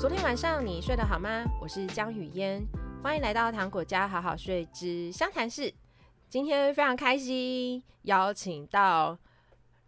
[0.00, 1.44] 昨天晚上你睡得好吗？
[1.60, 2.66] 我是江雨嫣，
[3.02, 5.70] 欢迎来到糖果家好好睡之湘潭市。
[6.26, 9.18] 今天非常开心，邀请到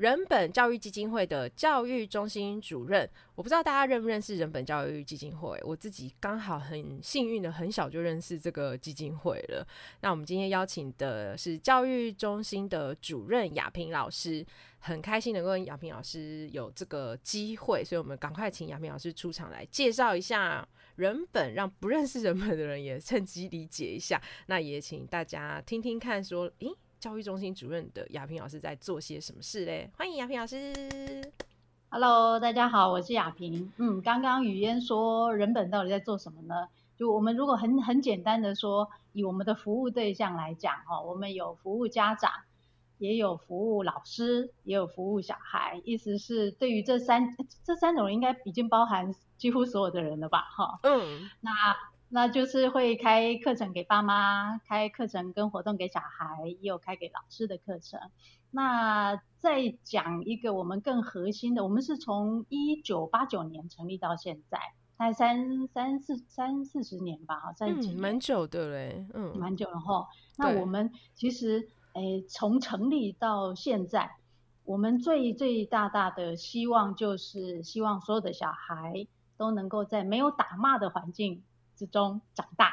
[0.02, 3.08] 人本教育基金会的教育中心主任。
[3.36, 9.64] 我不知道大家认不认识人本教育基金会，我自己刚好很幸运的很小就认识这个基金会了。
[10.00, 14.44] 那我们今天邀请的是教育中心的主任雅萍老师。
[14.84, 24.21] 很开心能够跟雅萍老师有这个机会，所以我们赶快请雅萍老师出场来介绍一下人本，让不认识人本的人也趁机理解一下。
[24.46, 26.68] 那也请大家听听看，说，诶，
[27.02, 29.90] 教育中心主任的亚萍老师在做些什么事嘞？
[29.96, 30.72] 欢迎亚萍老师。
[31.88, 33.72] Hello，大家好，我是亚萍。
[33.78, 36.69] 嗯，刚刚雨嫣说人本到底在做什么呢？
[36.96, 42.30] 就我们如果很很简单的说，以我们的服务对象来讲，哈，我们有服务家长。
[42.98, 50.42] 也有服务老师，也有服务小孩，意思是对于这三这三种应该已经包含几乎所有的人了吧？
[50.42, 51.50] 哈，嗯，那
[52.14, 57.98] 那就是会开课程给爸妈，开课程跟活动给小孩，也有开给老师的课程。
[58.50, 64.58] 那再讲一个我们更核心的，我们是从一九八九年成立到现在，
[64.98, 70.06] 大概三三四三四十年吧，哈，三十几年，蛮久的嘞，嗯，蛮久了哈。
[70.36, 71.70] 那我们其实。
[71.94, 74.12] 诶，从成立到现在，
[74.64, 81.42] 我们最最大大的希望就是希望所有的小孩都能够在没有打骂的环境
[81.76, 82.72] 之中长大。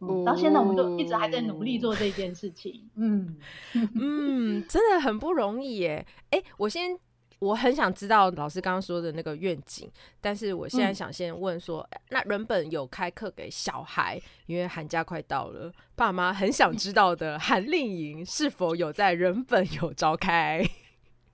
[0.00, 2.90] 嗯，到现在我们都一直还在努力做这件事情。
[2.96, 3.36] 嗯
[3.72, 6.06] 嗯，真的很不容易耶。
[6.30, 6.98] 诶，我先。
[7.40, 20.64] 我很想知道老师刚刚说的那个愿景，但是我现在想先问说，嗯、那人本有开课给小孩，因为寒假快到了，爸妈很想知道的 寒令营是否有在人本有召开？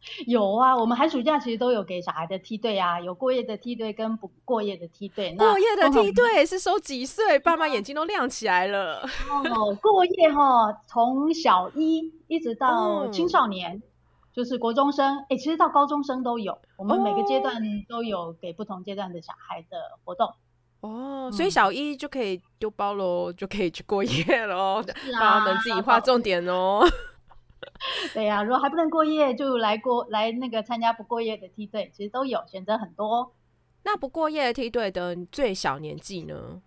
[0.26, 5.34] 有啊，我们寒暑假其实都有给小孩的梯队啊，有过夜的梯队跟不过夜的梯队。
[5.36, 7.38] 过夜的梯队是收几岁？
[7.38, 9.02] 爸妈眼睛都亮起来了。
[9.28, 13.76] 哦，过夜哈，从小一一直到青少年。
[13.76, 13.82] 嗯
[14.32, 20.24] 就是国中生，哎、欸，其实到高中生都有，我们每个阶段都有给不同阶段的小孩的活动。
[20.82, 24.84] 哦，嗯、所以小一就可以丢包喽，就可以去过夜喽，
[25.18, 26.80] 爸妈们自己划重点哦。
[28.12, 33.32] 对呀、啊，如果还不能过夜，就来过来那个参加不过夜的梯队，其实都有选择很多。
[33.82, 36.60] 那不过夜的梯队的最小年纪呢？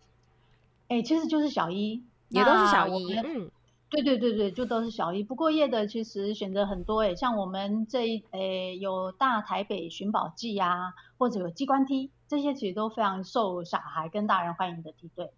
[0.88, 3.52] 哎、欸，其实就是小一，也都是小一，嗯。
[3.90, 15.30] 对对对对，就都是小一不过夜的，其实选择很多诶，像我们这一诶有大台北寻宝记啊，或者有机关梯，这些其实都非常受小孩跟大人欢迎的梯队。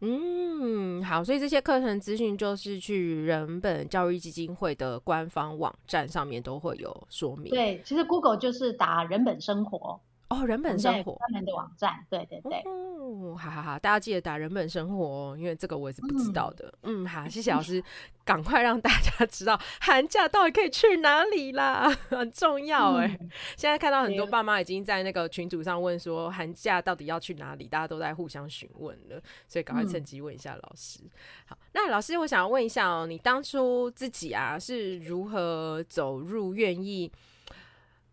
[0.00, 7.50] 嗯，好，所以这些课程资讯就是去人本教育基金会的官方网站上面都会有说明。
[7.50, 10.00] 对，其实 Google 就是打人本生活。
[10.28, 12.62] 哦，人本生活专门的网站，对对对。
[12.66, 16.72] 哦，好好好，大家记得打人本生活哦，因为这个我也是不知道的。
[16.82, 17.82] 嗯，嗯，好，谢谢老师，
[18.26, 23.06] 赶快让大家知道寒假到底可以去哪里啦，很重要哎。
[23.20, 31.00] 嗯、现在看到很多爸妈已经在那个群组上问说寒假到底要去哪里，大家都在互相询问了，所以赶快趁机问一下老师。
[31.04, 31.10] 嗯、
[31.46, 37.10] 好，那老师，我想要问一下哦，你当初自己啊是如何走入愿意？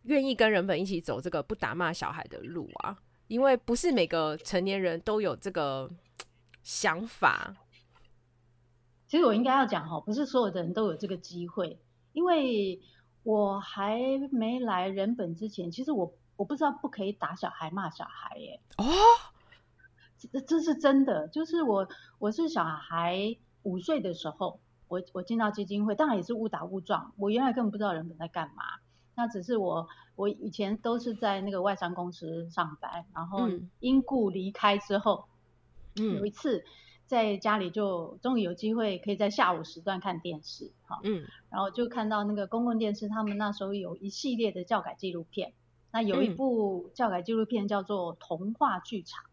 [0.05, 5.89] 愿意跟人本一起走这个不打骂小孩的路啊，因为不是每个成年人都有这个
[6.63, 7.55] 想法。
[9.07, 11.79] 其实我应该要讲哈，不是所有的人都有这个机会，
[12.13, 12.81] 因为
[13.23, 13.99] 我还
[14.31, 18.59] 没来人本之前，其实我我不知道不可以打小孩骂小孩耶。
[18.77, 18.85] 哦，
[20.31, 21.87] 这这是真的，就是我
[22.19, 28.63] 我是小孩五岁的时候，我我进到基金会，当然也是误打误撞，我原来根本不知道人本在干嘛。
[29.15, 33.49] 那只是我，我以前都是在那个外商公司上班，然后
[33.79, 35.25] 因故离开之后，
[35.95, 36.63] 嗯，有一次
[37.05, 45.53] 在家里就终于有机会可以在下午时段看电视，哈，嗯，然后就看到那个公共电视，他们那时候有一系列的教改纪录片，
[45.91, 49.23] 那有一部教改纪录片叫做《童话剧场》，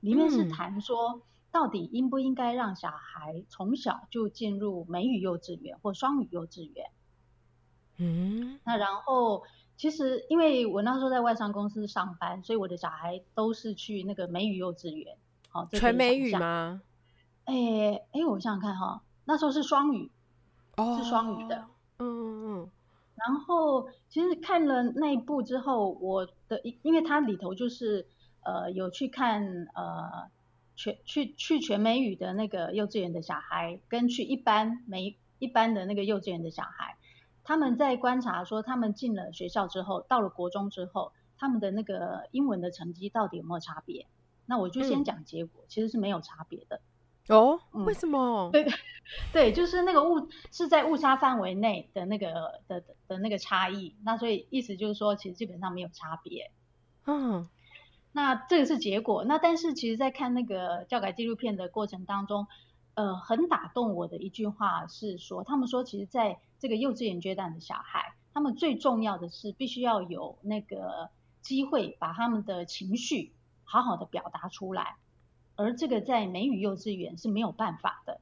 [0.00, 1.22] 里面是谈说
[1.52, 6.90] 到底应不应该让小孩从小就进入美语幼稚园或双语幼稚园。
[8.00, 9.42] 嗯，那然后
[9.76, 15.16] 其实因为我那时候在外商公司上班，所以我的小孩都是去那个美语幼稚园，
[15.50, 16.80] 好，全美语吗？
[17.44, 17.54] 哎
[18.12, 20.10] 哎，我想想看哈，那时候是双语，
[20.76, 21.66] 哦，是双语的，
[21.98, 22.70] 嗯嗯嗯。
[23.16, 28.06] 然后其实看了那一部之后，我的因为它里头就是
[28.42, 30.30] 呃有去看呃
[30.74, 36.96] 全去去全美语的那个幼稚园的小孩，跟去一般美一般的那个幼稚园的小孩。
[37.50, 44.06] 他们在观察说，他们进了学校之后，到了国中之后，他们的那个英文的成绩到底有没有差别？
[44.46, 46.80] 那我就先讲结果，嗯、其实是没有差别的。
[47.26, 48.50] 哦，嗯、为什么？
[48.52, 48.64] 对
[49.34, 53.96] 对，就是那个误是在误差范围内的那个的的，的那个差异。
[54.04, 56.52] 那所以意思就是说，其实基本上没有差别。
[57.06, 57.48] 嗯，
[58.12, 59.24] 那这个是结果。
[59.24, 62.46] 那但是其实，在看那个教改纪录片的过程当中，
[62.94, 71.08] 呃，很打动我的一句话是说，他们说，其实在这个幼稚园阶段的小孩，他们最重要的是必须要有那个
[71.40, 73.32] 机会把他们的情绪
[73.64, 74.96] 好好的表达出来。
[75.56, 78.20] 而这个在美语幼稚园是没有办法的，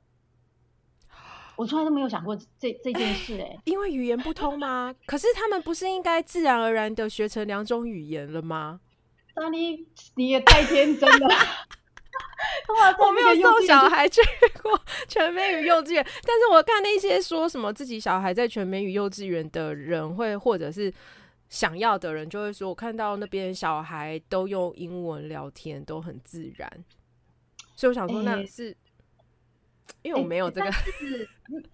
[1.56, 4.94] 我从来都没有想过这这件事哎、欸， 因为语言不通吗？
[5.06, 8.80] 可是他们不是应该自然而然的学成两种语言了吗？
[9.36, 9.86] 那你
[10.16, 11.28] 你也太天真了。
[13.00, 14.20] 我没有送小孩去
[14.62, 14.78] 过
[15.08, 20.92] 全美语幼稚园，但是我看那些说什么自己小孩在全美语幼稚园的人会，或者是
[21.48, 26.70] 想要的人就会说，我看到那边小孩都用英文聊天，都很自然。
[27.74, 28.76] 所以我想说，那是、欸、
[30.02, 31.28] 因为我没有这个、欸，是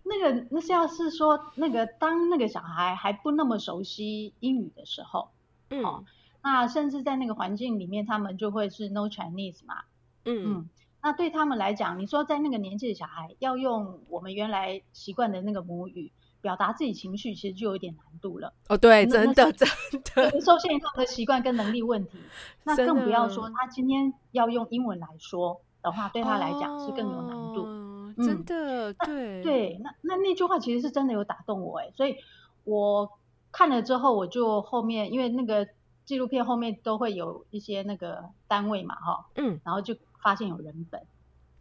[0.05, 5.29] 那个那是要是说那个当那个小孩还不那么熟悉英语的时候，
[5.71, 6.05] 嗯、哦，
[6.43, 9.83] 那甚至在那个环境里面，他们就会是 no Chinese 嘛，
[10.25, 10.45] 嗯。
[10.47, 10.69] 嗯，
[11.05, 16.11] 那对他们来讲，你说在那个年纪的小孩要用我们原来习惯的那个母语
[16.41, 18.53] 表达自己情绪，其实就有点难度了。
[18.69, 19.69] 哦，对，真的真
[20.15, 22.19] 的受限于他们的习惯跟能力问题，
[22.65, 25.61] 那更不要说他今天要用英文来说。
[25.85, 32.17] 的话对他来讲是更有难度，哦嗯、真的对对，那那那句话其实是真的有打动我哎，所以
[32.65, 33.07] 我
[33.53, 35.69] 看了之后，我就后面因为那个
[36.07, 41.01] 纪录片后面都会有一些那个单位嘛哈，嗯，然后就发现有人本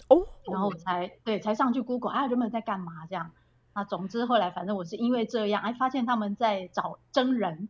[0.07, 3.29] 哦，然后我才对才上去 Google 啊，人本在干嘛这样，
[3.75, 7.67] 那总之后来反正我是因为这样哎发现他们在找真人，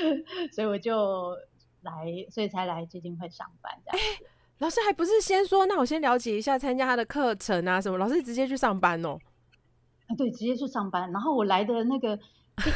[0.52, 1.34] 所以我就
[1.82, 1.92] 来，
[2.30, 4.06] 所以才来基金会上班这样。
[4.58, 7.98] 老师还不是先说，那我先了解一下参加他的课程啊什么？
[7.98, 9.18] 老师直接去上班哦。
[10.06, 11.10] 啊，对，直接去上班。
[11.10, 12.16] 然后我来的那个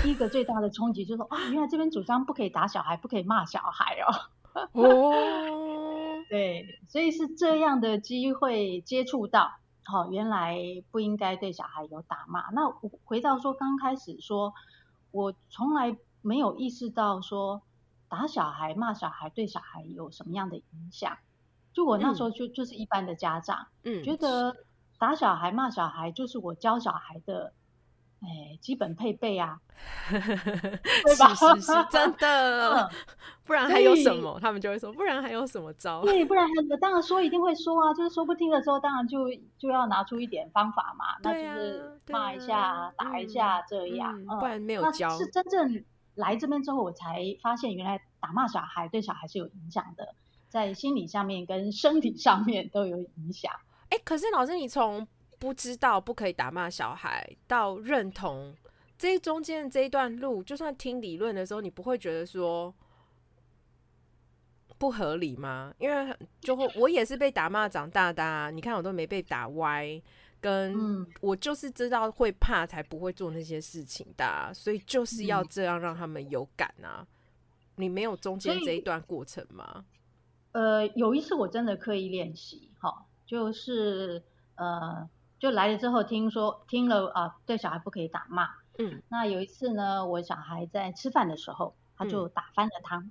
[0.02, 4.12] 第一个最大的冲击就是说，啊，原来这边主张不可以打小孩，不可以骂小孩哦。
[4.72, 5.07] 哦，
[7.38, 9.52] 这样的机会接触到，
[9.84, 10.58] 好、哦，原来
[10.90, 12.50] 不应该对小孩有打骂。
[12.50, 14.52] 那我回到说刚开始说，
[15.12, 17.62] 我从来没有意识到说
[18.08, 21.16] 打小孩、骂小孩对小孩有什么样的影响。
[21.72, 24.56] 就我那时候就、嗯、就是一般的家长，嗯，觉得
[24.98, 27.52] 打小孩骂小孩就是我教小孩的，
[28.20, 29.60] 哎，基本配备啊，
[30.10, 31.34] 对吧？
[31.34, 32.90] 是是是，真的， 嗯、
[33.46, 34.38] 不然还有什么？
[34.40, 36.02] 他们就会说，不然还有什么招？
[36.06, 39.28] 对，不然还当然说一定会说啊，就是说不听的时候，当然就
[39.58, 45.08] 就要拿出一点方法嘛，啊、那就是骂一下、啊、打一下这样，不然没有教。
[45.16, 45.84] 是真正
[46.16, 50.14] 来这边之后，我才发现原来打骂小孩对小孩是有影响的。
[50.48, 53.52] 在心理上面跟身体上面都有影响。
[53.90, 55.06] 哎、欸，可是老师，你从
[55.38, 58.54] 不知道不可以打骂小孩到认同，
[58.98, 62.74] 这中间这一段路，就算听理论的时候，你不会觉得说
[64.78, 65.72] 不合理吗？
[65.78, 70.00] 因为就会我也是被打骂长大的啊，你看我都没被打歪，
[70.40, 77.06] 跟我就是知道会怕才不会做那些事情的啊，所以就是要这样让他们有感啊。
[77.76, 79.84] 你没有中间这一段过程吗？
[80.52, 84.20] 呃，有一次我真的刻意练习，哈，就是
[84.56, 85.08] 呃，
[85.38, 93.02] 就来了之后听说听了啊，对小孩不可以打骂，嗯，那有一次呢，我小孩在吃饭的时候，他就打翻了汤。
[93.02, 93.10] 嗯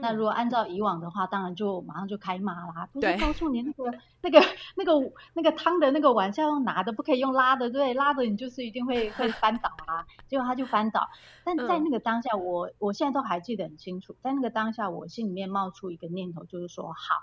[0.00, 2.88] 那如果按照以往的话，当然就马上就开骂啦。
[2.94, 4.40] 不是告诉你那个那个
[4.74, 10.06] 那个那个汤的那个碗是要用拿的，不可以用拉的，对，拉的你就是一定会会翻倒啊。
[10.28, 11.10] 结果他就翻倒。
[11.44, 17.14] 但在那个当下，我我现在都还记得很清楚，在那个当下，我心里面冒出一个念头，就是说好，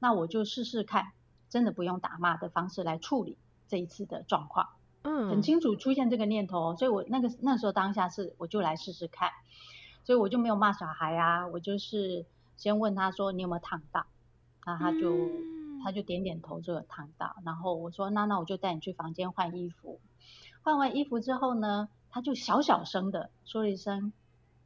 [0.00, 1.12] 那我就试试看，
[1.48, 4.68] 真的不用打骂的方式来处理这一次的状况。
[5.02, 9.30] 嗯，很清楚出现这个念头，所以我那个那时候当下是我就来试试看。
[10.04, 12.24] 所以我就没有骂小孩啊，我就是
[12.56, 14.06] 先问他说，你有没有烫到，
[14.64, 20.00] 那他就、嗯、他就点点头就有烫到，然后我说那那我就带你去房间换衣服，
[20.62, 24.14] 换完衣服之后呢，他就小小声的说了一声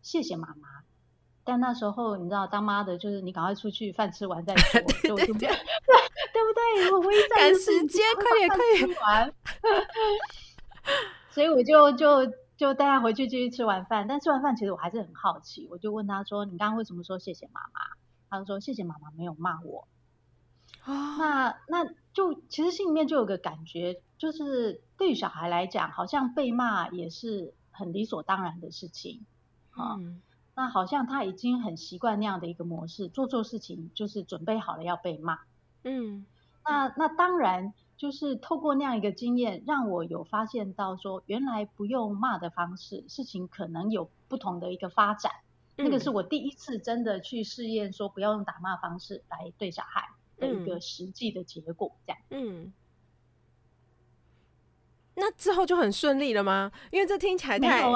[0.01, 0.85] 谢谢妈妈，
[1.45, 4.55] 但那时候你知道当妈的就是你赶快出去饭吃完再
[5.05, 5.49] 说，对对对，对，
[6.33, 6.93] 对不对？
[6.93, 9.35] 我唯一在赶时间，快点快点完，
[11.31, 12.33] 所以我就就。
[12.55, 17.81] 就带他回去继续吃完饭，但吃完饭其实我还是很好奇，我就问他说：“你刚刚为什么说谢谢妈妈？”
[18.31, 19.89] 他就说：“谢谢妈妈没有骂我。
[20.85, 29.27] 哦”那那就其实心里面就有个感觉，就是对于小孩来讲，好像被骂也是很理所当然的事情
[29.71, 29.97] 啊。
[29.99, 30.23] 嗯、
[30.55, 35.39] 那好像他已经很习惯那样的一个模式，做错事情就是准备好了要被骂，
[35.85, 36.27] 嗯，
[36.65, 45.33] 那那当然就是透过那样一个经验，让我有发现到说，原来不用骂的方式，事情可能有不同的一个发展。
[45.77, 50.07] 嗯、那个是我第一次真的去试验说，不要用打骂方式来对小孩
[50.37, 52.23] 的一个实际的结果，这样。
[52.31, 52.73] 嗯。
[55.15, 56.71] 那之后就很顺利了吗？
[56.91, 57.83] 因为这听起来太……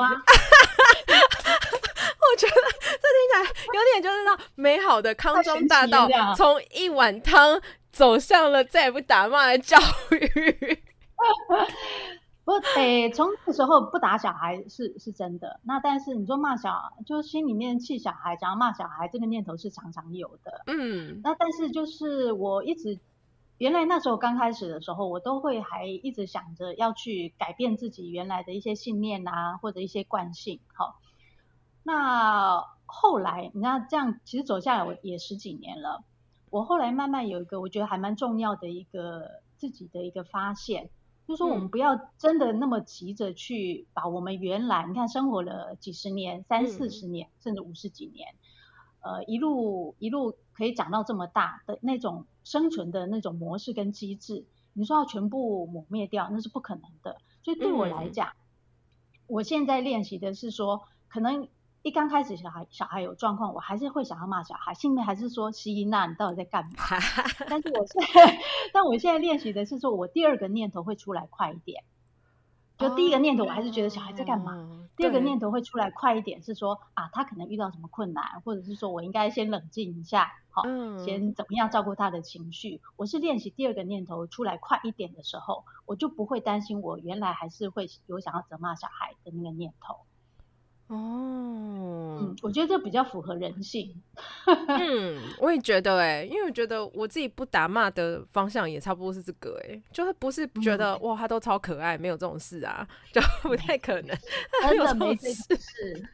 [2.33, 3.41] 我觉得这听起来
[3.75, 7.61] 有点就是那美好的康庄大道，从一碗汤
[7.93, 9.77] 走向了再也不打骂的教
[10.11, 10.83] 育。
[12.45, 15.59] 不，诶，从那时候不打小孩是是真的。
[15.65, 20.63] 那但是你说骂小孩，就是心里面气小孩，想要骂小孩，这个念头是常常有的。
[20.67, 21.21] 嗯。
[21.25, 22.99] 那但是就是我一直。
[23.59, 30.61] 原来那时候刚开始的时候，我都会还一直想着要去改变自己原来的一些信念啊，或者一些惯性。
[30.75, 31.01] 好，
[31.87, 36.03] 那后来你看这样，其实走下来我也十几年了。
[36.51, 40.91] 我后来慢慢有一个我觉得还蛮重要的一个自己的一个发现，
[41.29, 48.35] 就是说我们不要真的那么急着去把我们原来你看生活了几十年、三四十年，甚至五十几年。
[49.01, 57.19] 呃，一路一路可以长到这么大的那种生存的那种模式跟机制，你说要全部抹灭掉，那是不可能的。
[57.45, 58.35] 所以对我来讲，嗯、
[59.29, 61.47] 我现在练习的是说，可能
[61.87, 66.73] 一刚开始小孩小孩有状况，我还是会想要骂小孩，心里面还是说希娜，你到底在干嘛？
[67.49, 68.41] 但是我现在，
[68.73, 71.85] 但我现在练习的是说，我第二个念头会出来快一点。
[72.77, 74.57] 就第一个念头，我还是觉得小孩在干嘛？
[74.57, 82.81] 哦、第二个念头会出来快一点，是说啊，他可能遇到什么困难，或者是说我应该先冷静一下，好，嗯、先怎么样照顾他的情绪。
[82.97, 90.01] 我是练习第二个念头出来快一点的时候，我就不会担心我原来还是会有想要责骂小孩的那个念头。
[90.89, 93.93] 哦，嗯，我觉得这比较符合人性。
[94.69, 104.17] 嗯，我也觉得哎、欸，因为我觉得我自己不打骂的方向也差不多是这个哎、欸，就是不是觉得、嗯、哇他都超可爱，没有这种事啊，就不太可能。
[104.63, 106.09] 真的没这种事，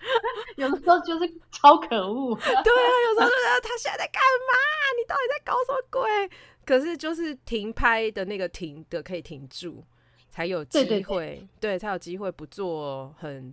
[0.57, 2.35] 有的时候就是超可恶。
[2.41, 4.55] 对啊，有时候觉得 他现在在干嘛？
[4.99, 6.31] 你到底在搞什么鬼？
[6.65, 9.85] 可是就是停拍的那个停的可以停住，
[10.31, 13.53] 才有机会，对，对，对，对，才有机会不做很。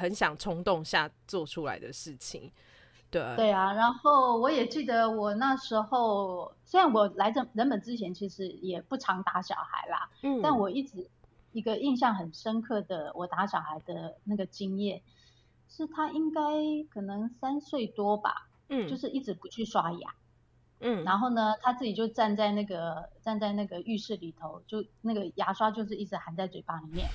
[0.00, 2.50] 很想冲动下做出来的事情，
[3.10, 3.74] 对对啊。
[3.74, 11.06] 然后我也记得我那时候，虽然我来这人本之前其实也不常打小孩啦，嗯，但我一直
[11.52, 15.02] 一个印象很深刻的我打小孩的那个经验，
[15.68, 16.40] 是他应该
[16.88, 20.14] 可能三岁多吧，嗯，就是一直不去刷牙，
[20.80, 27.06] 嗯，然后呢，他自己就站在那个站在那个浴室里头，就那个牙刷就是一直含在嘴巴里面，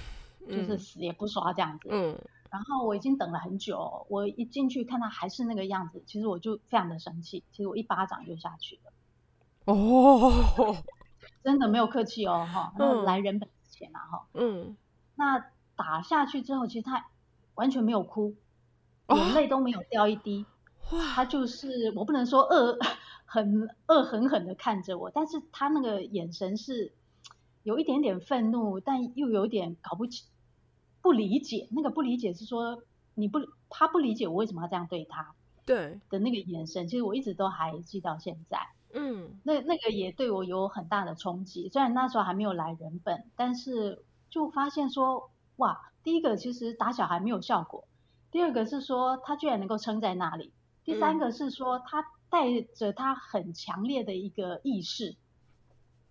[0.48, 2.15] 就是死也不刷这样子，嗯。
[2.56, 8.94] 然后我已经等了很久，我一进去看他还是那个样子，其实我就非常的生气，其实我一巴掌就下去了。
[9.66, 10.78] 哦，
[11.44, 12.72] 真的没有客气哦， 哈、
[13.04, 14.78] 来人本之前啊，哈，嗯，
[15.16, 15.46] 那
[15.76, 17.08] 打下去之后，其实他
[17.56, 18.34] 完全没有哭，
[19.10, 20.46] 眼泪都没有掉一滴。
[20.94, 22.80] 哇、哦，他就是我不能说恶，
[23.26, 26.94] 很恶狠狠的看着我，但是他那个眼神是
[27.64, 30.26] 有一点点愤怒，但又有点搞不清。
[31.06, 32.82] 不理解，那个不理解是说
[33.14, 33.38] 你不，
[33.70, 38.58] 他不理解我为什么要这样对他，对的那个眼神，其实我一直都还记到现在。
[38.92, 41.70] 嗯，那那个也对我有很大的冲击。
[41.70, 47.88] 虽然那时候还没有来人本，但是就发现说，哇，第一个其实打小孩没有效果，
[48.32, 55.16] 第二个是说他居然能够撑在那里，第三个是说他带着他很强烈的一个意识，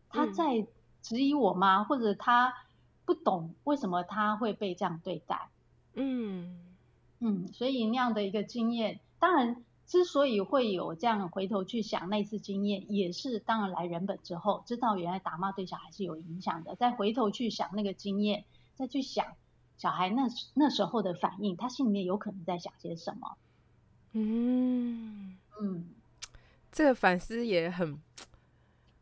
[0.09, 0.69] 他在
[1.03, 1.83] 质疑我妈？
[1.83, 2.55] 或者他？
[3.05, 5.49] 不懂为什么他会被这样对待，
[5.95, 6.59] 嗯。
[7.21, 18.45] 嗯，所以那样的一个经验，当然之所以会有这样回头去想那次经验，也是当然来人本之后，知道原来打骂对小孩是有影响的，再回头去想那个经验，
[18.75, 19.25] 再去想
[19.79, 23.37] 小孩那那时候的反应，他心里面有可能在想些什么，
[24.13, 25.37] 嗯。
[25.61, 25.85] 嗯，
[26.73, 27.99] 这个反思也很。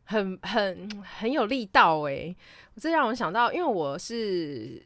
[0.05, 2.35] 很很很有力道哎、欸，
[2.75, 4.83] 这让我想到，因为我是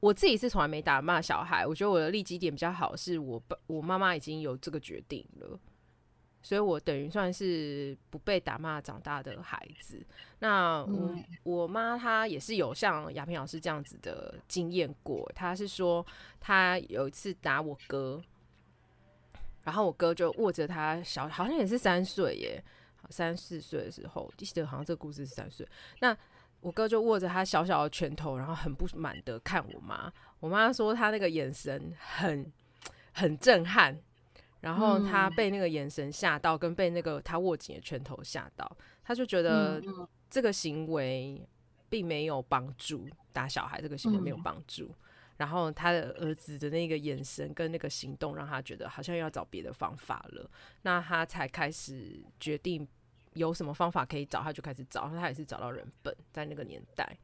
[0.00, 5.58] 我自己是从来没打骂小孩，我觉得我的立基点比较好，是我爸我妈妈已经有这个决定了，
[6.42, 10.04] 所以我等于算是不被打骂长大的孩子。
[10.38, 16.04] 那我、嗯、我妈她也是有像亚萍老师这样子的经验过，她是说
[16.40, 18.22] 她有一次打我哥，
[19.62, 22.64] 然后我哥就握着他小，好像也是三岁耶。
[23.08, 25.64] 三四岁的时候，记得好像这个故事是三岁。
[26.00, 26.16] 那
[26.60, 30.12] 我哥就握着他小小的拳头，然后很不满的看我妈。
[30.40, 32.52] 我妈说他那个眼神很
[33.12, 33.96] 很震撼，
[34.60, 38.76] 然后她被那个眼神吓到，跟被那个他握紧的拳头吓到。
[39.04, 39.82] 她就觉得
[40.28, 41.40] 这个行为
[41.88, 44.84] 并没有帮助，打小孩这个行为没有帮助。
[44.84, 44.94] 嗯、
[45.36, 50.50] 然后他的儿子的那个眼神跟那个行动，让他觉得好像要找别的方法了。
[50.82, 52.86] 那他才开始决定
[53.36, 55.08] 有什么方法可以找，他就开始找。
[55.10, 57.16] 他也是找到人本，在那个年代。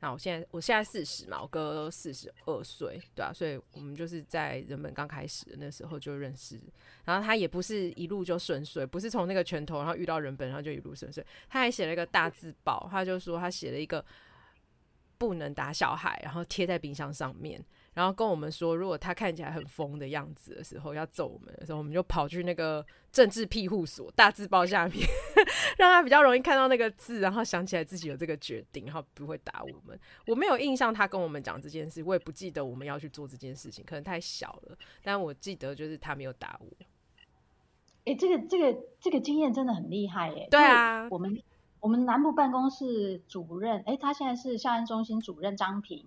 [0.00, 6.60] 那我现在我现在四十嘛，我哥四十二岁，对啊，所以我们就是在人本刚开始的那时候就认识。
[7.04, 11.24] 然后他也不是一路就顺遂，不是从那个拳头然后遇到人本，然后就一路顺遂。
[11.48, 14.04] 他还写了一个大字报，他就说他写了一个
[15.18, 17.60] 不能打小孩，然后贴在冰箱上面。
[17.98, 25.04] 然后跟我们说，如果他看起来很疯的样子的时候，要揍我们的时候，我们就跑去那个政治庇护所大字报下面，
[25.78, 29.98] 让他比较容易看到那个字，然后想起来自己有这个决定，然后不会打我们。
[30.28, 34.78] 我没有印象他跟我们讲这件事，我也不记得我们要去做这件事情，可能太小了。
[35.02, 36.68] 但我记得就是他没有打我。
[38.04, 40.46] 哎、欸，这个这个这个经验真的很厉害耶！
[40.52, 41.36] 对啊，我们
[41.80, 46.06] 我们南部办公室主任，哎、欸，他现在是校安中心主任张平。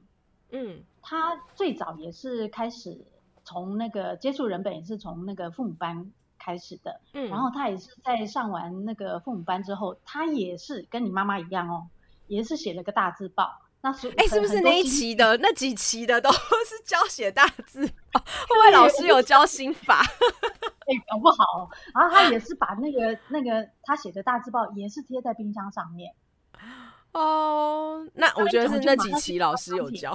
[0.51, 3.05] 嗯，他最早也是开始
[3.43, 7.01] 从那个接触人本，也是从那个父母班开始的。
[7.13, 11.87] 嗯，然后他也是在上完那个父母班之后，他也是跟你妈妈一样哦，
[12.27, 13.49] 也是写了个大字报。
[13.83, 18.21] 那是哎、欸，是不是那一期的那几期的都是教写大字报？
[18.21, 20.01] 会不会老师有教心法？
[20.85, 21.67] 哎、欸，搞不好。
[21.95, 26.13] 然后他也是把那个那个他写的大字报也是贴在冰箱上面。
[27.13, 30.13] 哦、oh，那我觉得是那几期老师有教，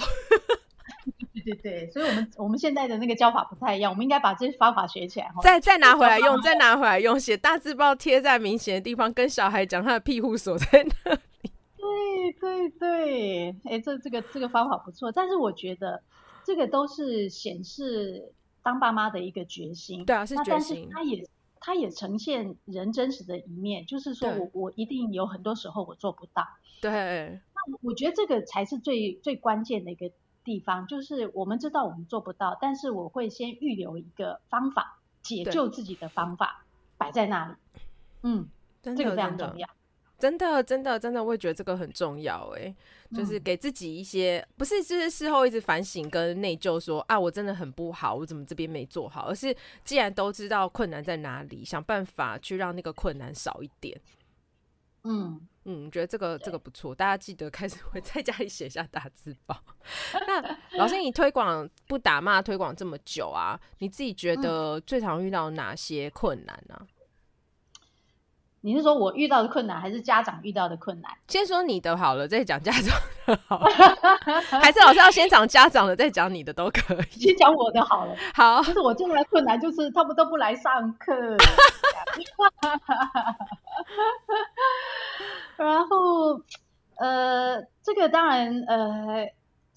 [1.35, 11.51] 对对对，所以我们我们现在的那个教法不太一样，我们应该把这些方法学起来，再再拿回来用，再拿回来用，写大字报贴在明显的地方，跟小孩讲他的庇护所在哪里。
[11.77, 16.03] 对对对，哎、欸，这这个这个方法不错，但是我觉得
[16.45, 18.33] 这个都是显示
[18.63, 21.23] 当爸妈的一个决心，对啊，是决心，他也。
[21.67, 26.47] 他也呈现人真实的一面，就是说我我一定有很多时候我做不到。
[26.81, 30.13] 对，那我觉得这个才是最最关键的一个
[30.45, 36.65] 地方，就是我们知道我们做不到，但是我会先预留一个方法，解救自己的方法
[36.99, 37.55] 摆在那里。
[38.23, 38.49] 嗯，
[38.85, 39.69] 这个非常重要。
[40.19, 42.49] 真的，真的，真的，我也觉得这个很重要。
[42.57, 42.75] 哎，
[43.15, 49.29] 就是给自己一些，嗯、不是就是事后一直反省跟内疚，说啊，我真的很不好，我怎么这边没做好？
[49.29, 54.01] 而是既然都知道困难在哪里，想办法去让那个困难少一点。
[55.05, 59.63] 嗯嗯，觉得这个这个不错，大家记得开始 会在家里写下打字报。
[60.27, 60.41] 那
[60.79, 66.87] 老师，你推广不打骂推广这么久啊，你自己觉得最常遇到哪些困难呢、啊？
[68.67, 71.09] 你是说我遇到的困难，还是家长遇到的困难？
[71.29, 73.71] 先说你的好了，再讲家长的好了。
[74.61, 77.21] 还是老师要先讲家长的，再讲你的都可以。
[77.21, 78.17] 先讲我的好了。
[78.35, 81.15] 好，就是我最大的困难就是他们都不来上课。
[85.57, 86.43] 然后，
[86.97, 89.29] 呃，这个当然，呃，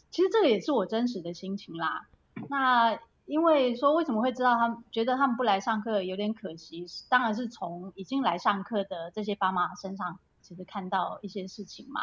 [0.10, 2.08] 其实这个也是我真实的心情啦。
[2.50, 2.98] 那。
[3.30, 12.02] 因为说为什么会知道他们觉得他们不来上课有点可惜，当然是从已经来上课的这些爸妈身上其实看到一些事情嘛。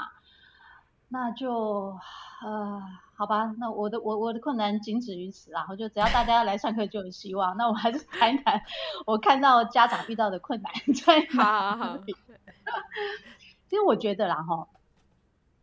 [1.08, 1.98] 那就
[2.44, 2.80] 呃
[3.16, 5.66] 好吧，那我的我我的困难仅止于此啦。
[5.68, 7.56] 我就只要大家要来上课就有希望。
[7.56, 8.62] 那我还是谈一谈
[9.04, 10.72] 我看到家长遇到的困难
[11.04, 11.38] 在哪里。
[11.38, 11.98] 好好好。
[13.68, 14.68] 其实我觉得啦齁，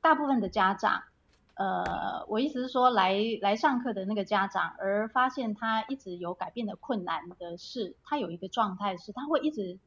[0.02, 1.04] 大部分的家长。
[1.56, 9.78] 呃，我意思是说来，来来上课的那个家长，而发现他一直有改变的困难的是，他有一个状态是，他会一直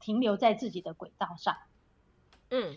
[0.00, 1.54] 停留在自己的轨道上。
[2.50, 2.76] 嗯，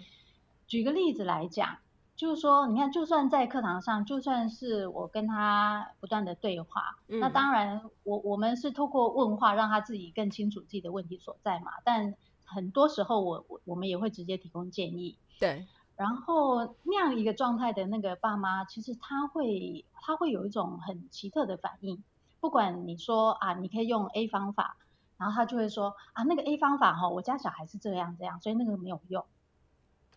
[0.68, 1.78] 举个例子来讲，
[2.18, 11.72] 就是说，你看，就算在课堂上，就算是我跟他不断的对话，嗯、那当然我，我我们是透过问话让他自己更清楚自己的问题所在嘛。
[11.86, 15.18] 但很多时候我，我我我们也会直接提供建议。
[15.40, 15.66] 对。
[16.02, 22.04] 然后那样一个状态的那个爸妈，其实他会他会有一种很奇特的反应。
[22.40, 24.78] 不管你说啊，你可以用 A 方法，
[25.20, 29.24] 然后他就会说啊，那个 A 方法哈，我家小孩是这样这样，所以那个没有用。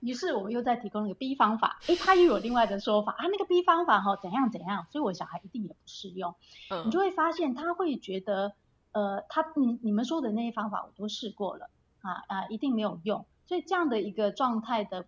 [0.00, 6.34] 于是我们又再提供一个 B 方法，诶，他又有另外的说法啊，那个 B 方法哈怎样怎样，所以我小孩一定也不适用。
[6.70, 8.54] 嗯，你就会发现他会觉得，
[8.92, 11.68] 呃，他你你们说的那些方法我都试过了
[12.00, 13.26] 啊啊，一定没有用。
[13.44, 15.04] 所以这样的一个状态的。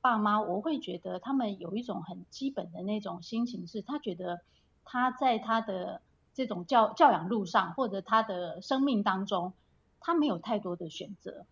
[0.00, 4.40] 爸妈，我会觉得他们有一种很基本的那种心情，是他觉得
[4.84, 6.00] 他在他的
[6.34, 9.52] 这种教教养路上，或者他的生命当中，
[10.00, 11.44] 他没有太多的选择。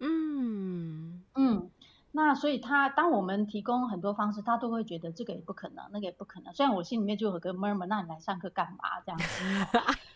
[0.00, 1.70] 嗯嗯，
[2.12, 6.54] 那所以他当我们提供很多方式，他都会觉得这个也不可能，那个也不可能。
[6.54, 9.00] 虽然我心里面就有个 murmur，那你来上课干嘛？
[9.04, 9.44] 这样子。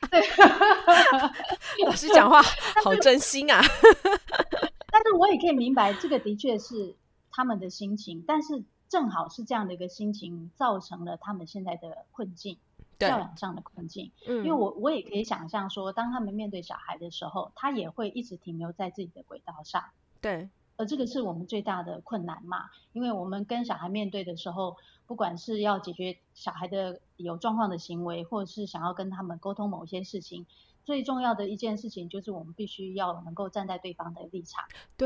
[0.09, 0.21] 对，
[1.85, 2.41] 老师讲话
[2.85, 3.61] 好真心啊。
[4.93, 6.95] 但是我也可以明白，这个的确是
[7.33, 12.59] 他们的心情，但是正好是这样的一个心情，造成了他们现在的困境，
[12.99, 14.13] 教养上的困境。
[14.29, 19.83] 嗯，因为我我也可以想象说，当他们面对小孩的时候，他也会一直停留在自己的轨道上。
[20.21, 20.49] 对。
[20.79, 30.47] 而这个是我们最大的困难嘛，因为我们跟小孩面对的时候，不管是要解决小孩的有状况的行为，或者是想要跟他们沟通某些事情，
[30.83, 34.65] 最重要的一件事情就是我们必须要能够站在对方的立场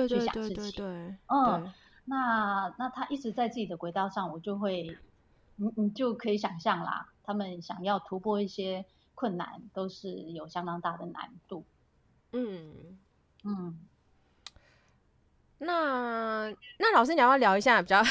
[0.08, 0.54] 去想事情。
[0.54, 1.16] 对对对对对。
[1.26, 1.72] 嗯，
[2.06, 4.96] 那那他一直在自己的轨道上，我就会，
[5.56, 11.64] 你你就可以想象啦，他们想要突破一些困难，都是有相当大的难度。
[12.32, 12.98] 嗯
[13.44, 13.78] 嗯。
[15.58, 18.02] 那那老师，你要不要聊一下比较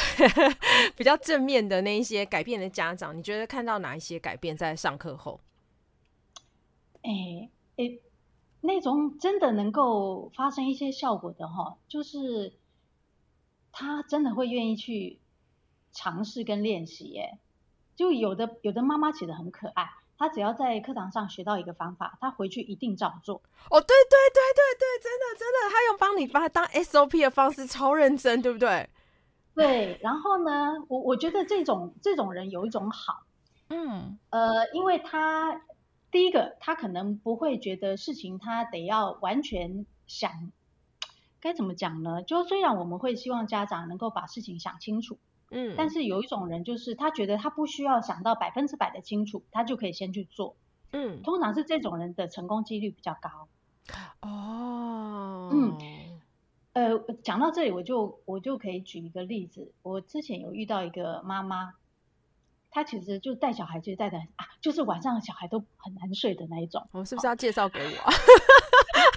[0.97, 3.15] 比较正面的那一些改变的家长？
[3.15, 5.39] 你觉得看到哪一些改变在上课后？
[7.03, 8.01] 哎、欸、哎、欸，
[8.61, 12.51] 那种真的能够发生一些效果的哈，就是
[13.77, 15.19] 他真的会愿意去
[15.91, 17.03] 尝试跟练习。
[17.09, 17.37] 耶，
[17.95, 19.89] 就有的有的妈妈其实很可爱。
[20.17, 23.35] 她只要在课堂上学到一个方法，她回去一定照做。
[23.69, 28.89] 哦，对对对对对，真的真的，他用帮你把他当 SOP 的方式，超认真，对不对？
[29.53, 29.99] 对。
[30.01, 33.23] 然后呢，我我觉得这种这种人有一种好，
[33.67, 35.61] 嗯，呃，因为他
[36.11, 40.31] 第一个，他可能不会觉得事情他得要完全想，
[41.45, 42.23] 该怎么讲呢？
[42.23, 45.19] 就虽然我们会希望家长能够把事情想清楚。
[45.51, 50.55] 嗯，但是有一种人，就是他觉得他不需要想到百分之百的清楚，他就可以先去做。
[50.91, 53.47] 嗯，通常是这种人的成功几率比较高。
[54.27, 55.77] 哦，嗯，
[56.73, 59.71] 呃，讲到这里，我就我就可以举一个例子。
[59.83, 61.73] 我之前有遇到一个妈妈，
[62.71, 66.87] 她其实就带小孩，就带的啊，就是晚上小孩都很难睡的那一种。
[66.91, 68.11] 我是不是要介绍给我？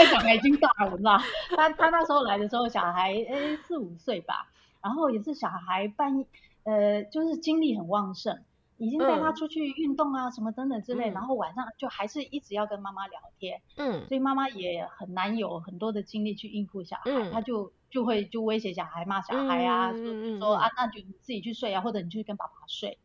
[0.00, 1.18] 他现在小孩已经大了？
[1.56, 4.50] 他他那时候来的时候，小孩诶四五岁吧。
[4.82, 6.26] 然后也是小孩半夜，
[6.64, 8.42] 呃，就是精力很旺盛，
[8.78, 22.96] 已经带他出去运动啊，什么等等之类，嗯、然后晚上就还是一直要跟妈妈聊天，嗯，所以妈妈也很难有很多的精力去应付小孩，嗯、他就就会就威胁小孩，骂小孩啊，嗯、说说啊，那就你自己去睡啊，或者你去跟爸爸睡。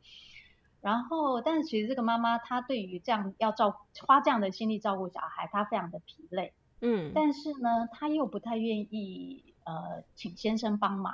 [0.79, 6.53] 然后，但是其实这个妈妈她对于这样要照花这样的心力照顾小孩，她非常的疲累，
[6.85, 11.13] 嗯，但是呢，他又不太愿意呃请先生帮忙。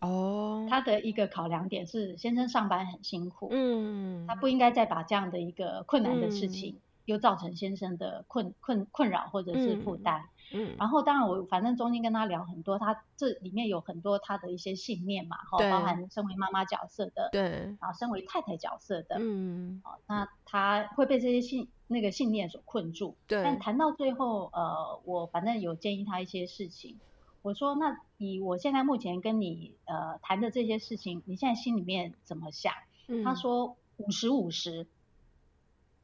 [0.00, 17.42] 哦，他的一个考量点是先生上班很辛苦，嗯，他不应该再把这样的一个困难的事情又造成先生的困困困扰或者是负担，嗯，嗯，然后当然我反正中间跟他聊很多，他这里面有很多他的一些信念嘛，哈，包含身为妈妈角色的，对，
[17.80, 26.98] 然后身为太太角色的，嗯，那他会被这些信那个信念所困住，对，但谈到最后，呃，我反正有建议他一些事情。
[27.42, 32.72] 我说，那以我现在目前跟你呃谈的这些事情，你现在心里面怎么想？
[33.06, 34.86] 嗯、他说五十五十，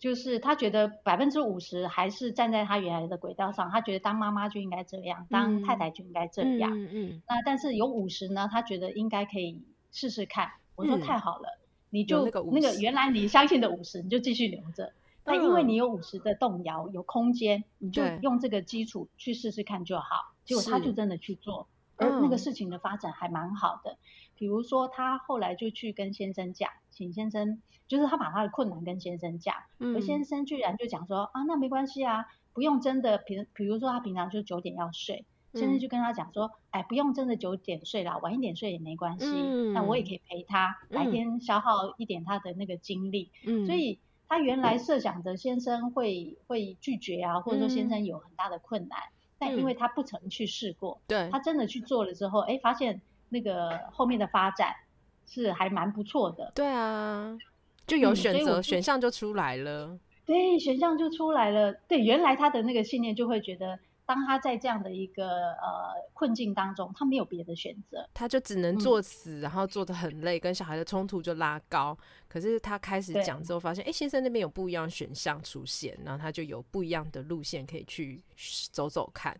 [0.00, 6.72] 就是他觉得百分之五十还是站在他原来的轨道上，他觉得当妈妈就应该这样，当太太就应该这样。
[6.72, 7.22] 嗯嗯，嗯。
[7.28, 10.50] 那但是有五十呢，他觉得应该可以试试看。
[10.74, 14.94] 我说太好了，嗯、你就那个，那个原来你相信的五十，你就继续留着。
[15.22, 20.32] 那因为你有五十的动摇，有空间，你就用这个基础去试试看就好。
[20.46, 21.68] 结果他就真的去做，
[22.00, 23.96] 而那个事情的发展还蛮好的。
[24.34, 39.26] 比如说他后来就去跟先生讲，请先生就是他把他的困难跟先生讲，而先生居然就讲说啊，那没关系啊，不用真的平，比如说他平常就九点要睡，先生就跟他讲说，哎，不用真的九点睡啦，晚一点睡也没关系，
[39.74, 43.30] 那我也可以陪他，白天消耗一点他的那个精力，
[43.66, 44.00] 所以。
[44.32, 53.00] 他原来设想着先生会会拒绝啊，或者说先生有很大的困难，嗯、但因为他不曾去试过，对、嗯，他真的去做了之后，哎，发现
[53.30, 54.72] 那个后面的发展
[55.26, 56.52] 是还蛮不错的。
[56.54, 57.36] 对啊，
[57.86, 59.98] 就有选择，嗯、选项就出来了。
[60.26, 61.72] 对，选项就出来了。
[61.88, 63.78] 对，原来他的那个信念就会觉得。
[64.10, 71.96] 当他在这样的一个呃困境当中，他没有别的选择，他就只能作死，嗯、然后做的很累，跟小孩的冲突就拉高。
[72.28, 78.20] 可是他开始讲之后，发现哎对，先生那边有不一样的选项出现，然后他就有不一样的路线可以去
[78.72, 79.38] 走走看。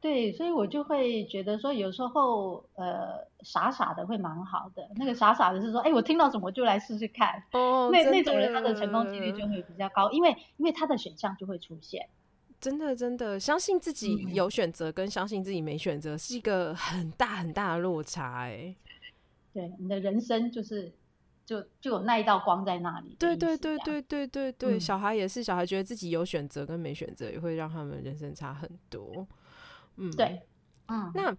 [0.00, 4.88] 对，所以我就会觉得说，有时候呃傻傻的会蛮好的。
[4.96, 7.42] 那个傻傻的是说，哎，我听到什么就来试试看。
[7.52, 12.08] 哦，那那种人他的成功几率就会比较高，因为因为他的选项就会出现。
[12.62, 18.72] 真的，真的相信自己有选择，跟相信自己没选择是一个很大很大的落差哎。
[19.52, 20.92] 对，你的人生就是
[21.44, 23.16] 就就有那一道光在那里。
[23.18, 29.26] 对对对对对对对，小孩也是，小孩觉得自己有选择跟没选择，也会让他们人生差很多。
[29.96, 30.40] 嗯，对
[30.86, 31.36] 嗯，那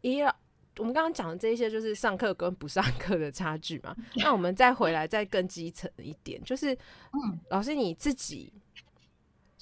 [0.00, 0.32] 一样，
[0.78, 3.94] 我们刚刚讲的这一些就是上课跟不上课的差距嘛。
[4.14, 8.52] 那我们再回来再更基层一点，就是，嗯，老师你自己，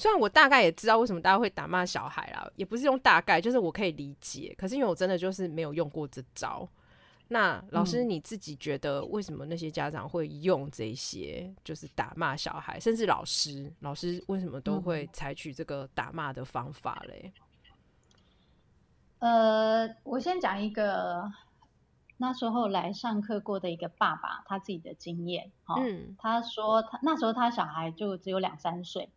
[0.00, 4.54] 虽然我大概也知道为什么大家会打骂小孩啦，也不是用大概，就是我可以理解。
[4.56, 6.66] 可是因为我真的就是没有用过这招。
[7.28, 17.30] 那老师你自己觉得为什么那些家长会用这些，就是打骂小孩，甚至老师，老师为什么都会采取这个打骂的方法嘞？
[19.18, 21.30] 呃，我先讲一个
[22.16, 25.52] 那时候来上课过的一个爸爸他自己的经验。
[25.78, 29.10] 嗯，他说他那时候他小孩就只有两三岁。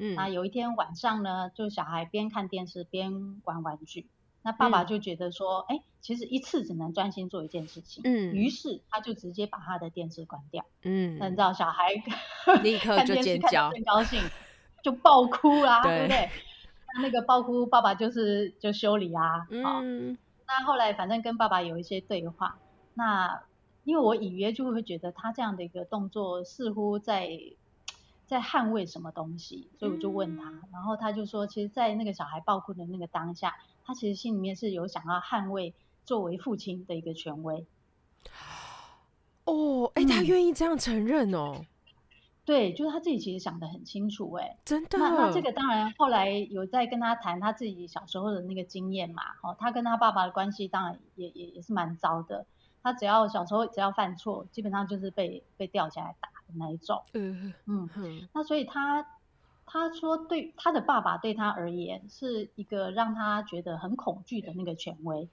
[0.00, 4.08] 嗯，那有一天晚上呢，就小孩边看电视边玩玩具。
[4.42, 11.90] 那爸爸就觉得说，哎、嗯欸，其实一次只能专心做一件事情，嗯，于是他就直接把他的电视关掉，嗯，那你知道小孩
[12.62, 14.18] 立刻就尖叫，很高兴，
[14.82, 16.30] 就爆哭啦，对， 对不对？
[16.94, 22.58] 那那个爆哭，爸爸就是就修理啊，嗯，那后来反正跟爸爸有一些对话，
[22.94, 23.42] 那
[23.84, 27.28] 因为我隐约就会觉得他这样的一个动作似乎在
[28.30, 33.56] 在捍卫什么东西，所以我就问他，嗯、然后他就说，其实，在那个小孩暴哭的那个当下。
[33.84, 37.66] 他其实心里面是有想要捍卫作为父亲的一个权威。
[39.46, 41.66] 哦，哎、欸，他愿意这样承认哦、嗯。
[42.44, 44.96] 对，就是他自己其实想的很清楚，哎，真的。
[44.96, 52.46] 那那这个当然后来有在跟他谈他自己小时候的那个经验嘛，哦，他跟他爸爸的关系当然也也也是蛮糟的。
[52.82, 57.02] 他只要小时候只要犯错，基本上就是被被吊起来打的那一种。
[57.14, 58.28] 嗯嗯嗯。
[58.34, 59.06] 那所以他。
[59.72, 65.28] 他说：“对他的爸爸对他而言是一个让他觉得很恐惧的那个权威。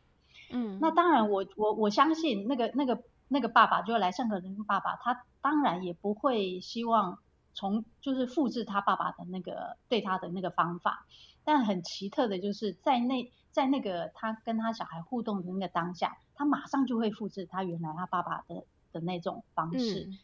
[0.51, 7.17] 嗯，那当然我，我我我相信那个那个那个爸爸，就来上课的那个爸爸，他当然也不会希望
[7.55, 11.07] 从就是复制他爸爸的那个对他的那个方法。
[11.43, 20.01] 但很奇特的就是在那在那个他跟他小孩互动的那个当下，他马上就会复制他原来他爸爸的的那种方式。
[20.01, 20.19] 嗯，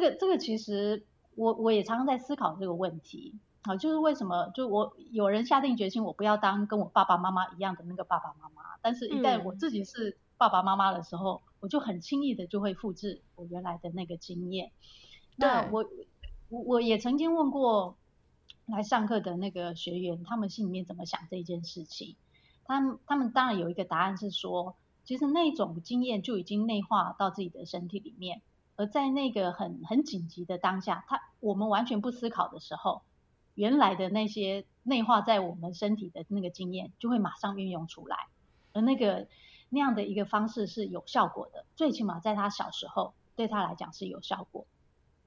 [0.00, 1.04] 这个这个其实。”
[1.36, 14.72] 我我也常常在思考这个问题，啊，就是为什么就我有人下定决心，我不要当跟我爸爸妈妈一样的那个爸爸妈妈，但是一旦我自己是爸爸妈妈的时候，嗯、我就很轻易的就会复制我原来的那个经验。
[15.36, 15.86] 那我
[16.50, 17.96] 我我也曾经问过
[18.66, 22.16] 来上课的那个学员，他们心里面怎么想这一件事情？
[22.64, 28.42] 他们他们当然有一个答案是说，其实那种经验就已经内化到自己的身体里面。
[28.80, 33.02] 而在那个很很紧急的当下，他我们完全不思考的时候，
[33.54, 38.28] 原来的那些内化在我们身体的那个经验就会马上运用出来，
[38.72, 39.28] 而那个
[39.68, 44.64] 那样的一个方式是有效果的，最起码在他小时候对他来讲是有效果，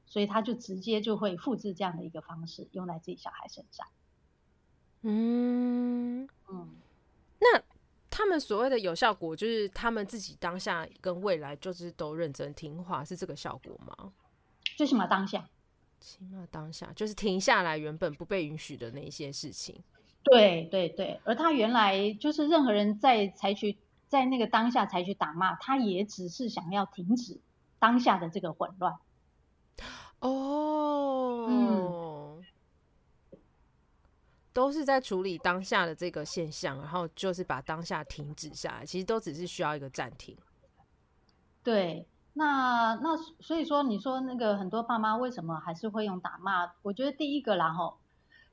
[0.08, 3.86] 所以他就直接就会复制这样的一个方式用在自己小孩身上。
[5.04, 6.70] 嗯嗯，
[7.39, 7.62] 那。
[8.15, 14.13] 他们所谓的有效果，就是他们自己当下跟未来就是都认真听话，是这个效果吗？
[14.78, 15.49] 最起码当下，
[15.99, 19.84] 起码当下就是停下来原本不被允许的那些事情。
[20.21, 23.76] 对对对，而他原来就是任何人在采取
[24.08, 27.39] 在那个当下采取打骂，他也只是想要停止
[27.80, 28.93] 当下的这个混乱。
[30.19, 32.43] 哦，嗯。
[34.54, 40.38] 都是在处理当下的这个现象，然后就是把当下停止下来，其实都只是需要一个暂停。
[41.63, 46.72] 对，那那所以说，你说那个很多爸妈为什么还是会用打骂？
[46.84, 47.98] 我觉得第一个然后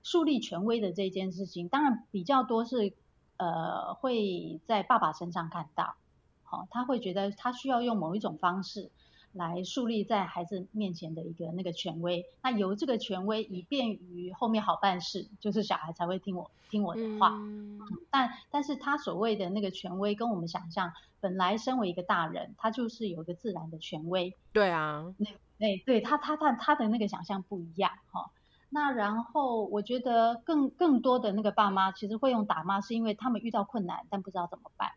[0.03, 2.95] 树立权威的这件事情，当然比较多是
[3.37, 5.97] 呃会在爸爸身上看到，
[6.45, 8.91] 好、他会觉得他需要用某一种方式。
[9.33, 17.29] 来树立在孩子面前的一个那个权威，那由这个权威以便于后面好办事，就是小孩才会听我听我的话。
[17.29, 24.35] 嗯嗯、但但是他所谓的那个权威，跟我们想象，本来身为一个大人，他就是有一个自然的权威。
[24.53, 28.31] 对啊，那那对他他他他的那个想象不一样哈、哦。
[28.69, 34.90] 那然后我觉得更更多的那个爸妈其实会用打骂，是因为他们遇到困难，但不知道怎么办。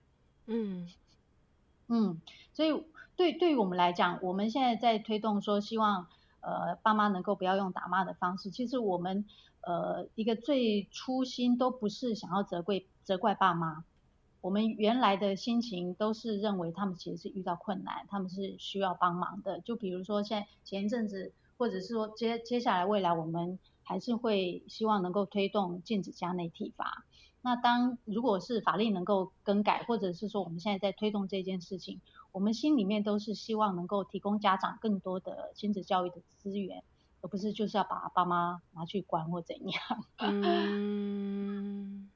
[0.48, 0.90] 嗯
[1.88, 2.20] 嗯，
[2.52, 2.84] 所以。
[3.16, 6.08] 对，对于我们来讲，我们现在在推动说，希望
[6.42, 8.50] 呃爸妈能够不要用打骂的方式。
[8.50, 9.26] 其实我们
[9.62, 13.84] 呃一个最初心都不是想要责怪责怪爸妈，
[14.42, 19.62] 我们原来的心情都是认为他们其实是遇到困难，他们是需要帮忙的。
[19.62, 27.06] 就比如说现在前一阵子，或者是说接接下来未来，我们还是会希望能够推动禁止家内体罚。
[27.44, 32.02] 那当如果是法令能够更改，或者是说我们现在在推动这件事情。
[32.32, 36.84] 我们心里面都是希望能够提供家长更多的亲子教育的资源，
[37.22, 40.06] 而不是就是要把爸妈拿去管或怎样。
[40.18, 42.10] 嗯，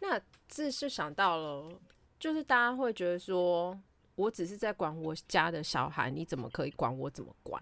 [0.00, 1.68] 那这是想到了，
[2.20, 3.76] 就是大家会觉得说，
[4.14, 7.60] 我只是在管我家的小孩，你怎么可以管我怎么管？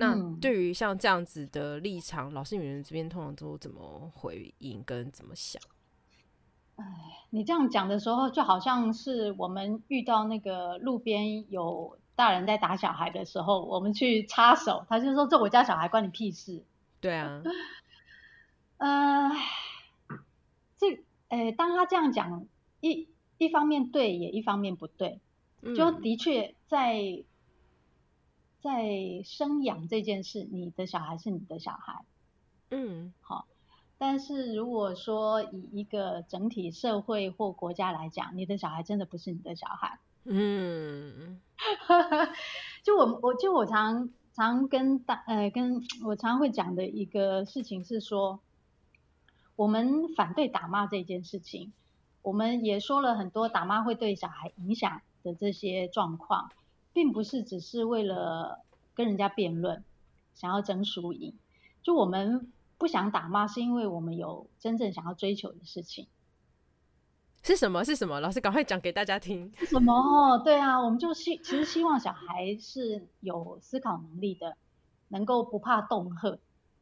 [0.00, 5.60] 那对于像这样子的立场，老师你们这边通常都怎么回应跟怎么想？
[6.76, 6.84] 哎，
[7.30, 16.62] 你这样讲的时候，就好像是我们遇到那个路边有大人在打小孩的时候，我们去插手，他就说：“这我家小孩关你屁事。”
[17.02, 17.42] 对啊，
[18.76, 19.32] 呃，
[20.76, 22.46] 这，哎，当他这样讲，
[22.80, 23.08] 一
[23.38, 25.18] 一方面对，也一方面不对，
[25.76, 27.24] 就的确在。
[28.60, 32.04] 在生养这件事，你的小孩是你的小孩，
[32.70, 33.46] 嗯，好。
[33.98, 41.40] 但是如果说以一个整体社会或国家来讲，你的小孩真的不是你的小孩，嗯。
[42.84, 48.38] 就我我就我常常跟大呃跟我常会讲的一个事情是说，
[49.56, 51.72] 我们反对打骂这件事情，
[52.22, 56.50] 我们也说了很多打骂会对小孩影响的这些状况。
[56.98, 59.84] 并不是只是为了跟人家辩论，
[60.34, 61.32] 想要争输赢。
[61.80, 66.08] 就我们不想打骂，是因为我们有真正想要追求的事情。
[67.44, 67.84] 是什么？
[67.84, 68.18] 是什么？
[68.18, 69.52] 老师赶快讲给大家听。
[69.58, 69.94] 是什么？
[69.94, 74.56] 哦，对啊，我们就希其实希望小孩是有思考能力的，
[75.06, 76.36] 能够不怕恫吓，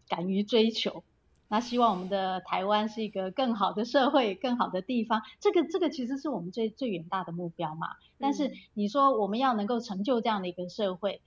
[0.09, 1.05] 敢于追求。
[1.49, 5.23] 那希望我们的台湾是一个更好的社会，更好的地方。
[5.39, 7.89] 这个这个其实是我们最最远大的目标嘛。
[8.19, 11.23] 但是你说我们要能够成就这样的一个社会，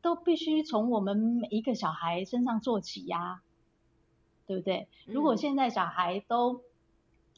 [0.00, 3.40] 都必须从我们每一个小孩身上做起呀，
[4.48, 4.88] 对不对？
[5.06, 6.62] 如果现在小孩都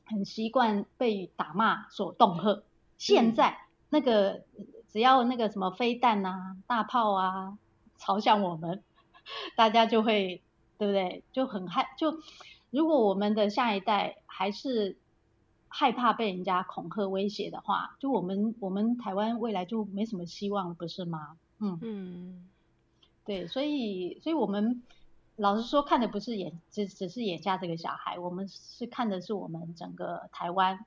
[0.07, 2.63] 很习惯被打骂所恫吓，
[2.97, 3.59] 现在
[3.91, 4.45] 那个
[4.89, 7.59] 只要那个什么飞弹啊、大炮啊
[7.99, 8.83] 朝向我们，
[9.57, 10.41] 大家就会。
[10.85, 11.25] 对不对？
[11.33, 12.19] 就很害，就
[12.71, 14.99] 如果我们的下一代还是
[15.69, 21.39] 害怕被人家恐吓威胁的话，就我们我们台湾未来就没什么希望了，不是吗？
[21.59, 22.49] 嗯嗯，
[23.25, 24.83] 对，所以所以我们
[25.37, 30.85] 老实说，看的不是眼只只是眼下这个小孩，我们是看的是我们整个台湾，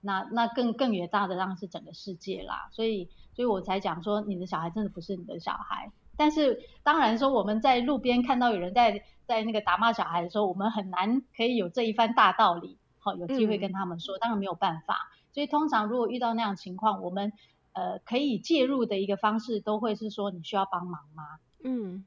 [0.00, 2.70] 那那更更远大的当然是整个世界啦。
[2.72, 5.92] 所以所以我才讲说，你的小孩真的不是你的小孩。
[6.16, 15.10] 但是当然说，我们在路边看到有人在在那个打骂小孩的时候，我们很难可以有这一番大道理，好有机会跟他们说，嗯、当然没有办法。
[15.32, 17.32] 所以通常如果遇到那样情况，我们
[17.74, 21.24] 呃可以介入的一个方式，都会是说，你需要帮忙吗？
[21.62, 22.04] 嗯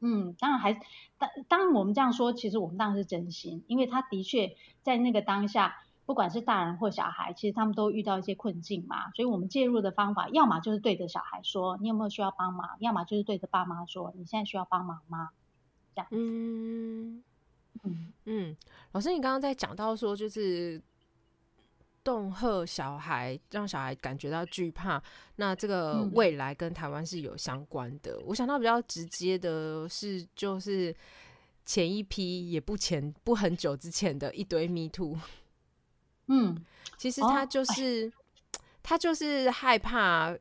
[0.00, 0.74] 嗯，当然还
[1.18, 5.76] 当当然我们这样说，其实我们当然是真心，因为他的确在那个当下。
[6.06, 12.76] 不管是大人或小孩，其实他们都遇到一些困境嘛，所以我们介入的方法，要么就是对着小孩说，你有没有需要帮忙？
[12.78, 15.30] 要么就是对着爸妈说，你现在需要帮忙吗？
[15.96, 16.08] 这样。
[16.10, 17.22] 嗯
[17.82, 18.56] 嗯嗯，
[18.92, 20.80] 老师，你刚刚在讲到说，就是
[22.04, 25.02] 恫吓小孩，让小孩感觉到惧怕，
[25.36, 28.12] 那这个未来跟台湾是有相关的。
[28.18, 30.94] 嗯、我想到比较直接的是，就是
[31.64, 35.18] 前一批也不前不很久之前的一堆 Me Too。
[36.28, 36.64] 嗯，
[36.96, 38.12] 其实他就是、哦、
[38.82, 40.36] 他就是害怕，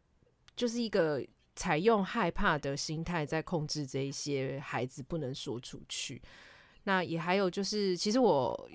[0.56, 1.24] 就是一个
[1.56, 6.22] 采用害怕的心态在控制这一些孩子不能说出去。
[6.84, 8.70] 那也还有就是，其实我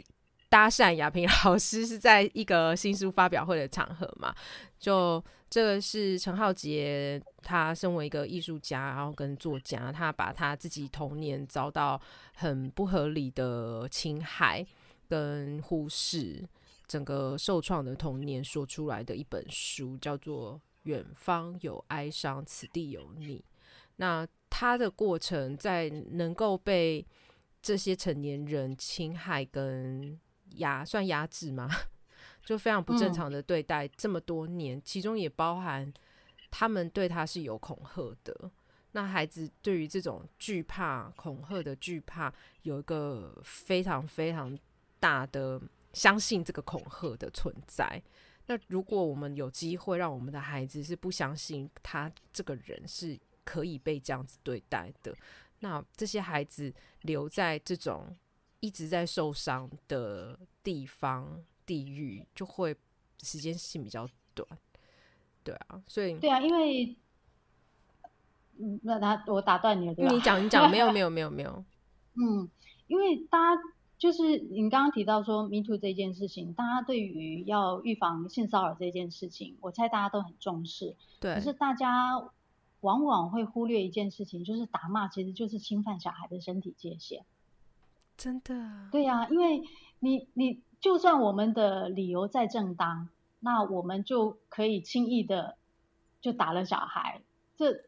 [0.48, 4.34] 搭讪亚萍 老师是在一个新书发表会的场合嘛，
[4.78, 12.00] 就这个是陈浩杰，他身为一个艺术家，然后跟作家，他把他自己童年遭到
[12.34, 14.66] 很不合理的侵害
[15.08, 16.48] 跟忽视。
[16.88, 23.38] 整个受创的童年说出来的一本书，叫做《远方有哀伤，此地有你》。
[23.96, 27.06] 那他的过程，在能够被
[27.60, 30.18] 这些成年人侵害跟
[30.56, 31.68] 压，算压制吗？
[32.44, 35.92] 就非常不正常的对待这么多年，嗯、其中也包含
[36.50, 38.50] 他们对他是有恐吓的。
[38.92, 44.58] 那孩子对于这种惧怕、恐吓的惧怕，有一个非常非常
[44.98, 45.60] 大的。
[45.92, 48.00] 相信这个恐吓的存在。
[48.50, 55.14] 那如果我们有机会让我们的孩子是不相信他这个人是可以被这样子对待的，
[55.60, 58.12] 那这些孩子留在这种
[58.58, 62.76] 一直在受伤的地方地域，就会
[63.22, 64.44] 时间性比较短。
[65.44, 66.96] 对啊，所以对啊，因为
[68.58, 70.12] 嗯，那他我打断你了，对吧？
[70.12, 71.64] 你讲，你讲，没有，没有，没有，没有。
[72.18, 72.50] 嗯，
[72.88, 73.62] 因为大家。
[74.00, 80.96] 就是你刚刚提到说 “Me Too” 这件事情，大家对于要预防性骚扰这件事情，我猜大家都很重视。
[81.20, 81.34] 对。
[81.34, 82.18] 可是大家
[82.80, 87.26] 往往会忽略一件事情，就是打骂其实就是侵犯小孩的身体界限。
[88.16, 88.88] 真的。
[88.90, 89.62] 对呀、啊，因为
[89.98, 95.56] 你你就算我们的理由再正当，那我们就可以轻易的
[96.22, 97.20] 就打了小孩。
[97.58, 97.84] 这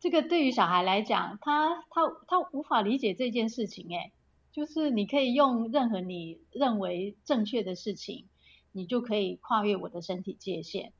[0.00, 3.86] 这个对于小孩来讲，他他他无法理解这件事情。
[3.90, 4.12] 诶，
[4.52, 8.26] 就是你可以用任何你认为正确的事情，
[8.70, 10.92] 你就可以跨越我的身体界限。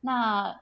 [0.00, 0.60] 那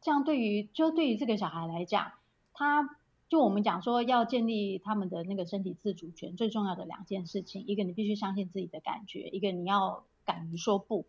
[0.00, 2.12] 这样对于就对于这个小孩来讲，
[2.54, 2.96] 他。
[3.30, 11.04] 就我们讲说要建立他们的那个身体自主权，最重要的两件事情，一个你必须相信自己的感觉，一个你要敢于说不。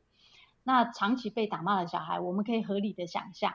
[0.63, 3.53] 那长期被打骂的小孩，我们可以合理的想象，